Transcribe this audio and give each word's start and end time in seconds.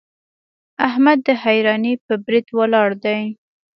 احمد 0.87 1.17
د 1.27 1.29
حيرانۍ 1.43 1.93
پر 2.05 2.13
بريد 2.25 2.47
ولاړ 2.57 2.89
دی. 3.03 3.19